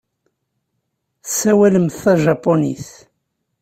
Tessawalemt 1.23 1.99
tajapunit. 2.03 2.87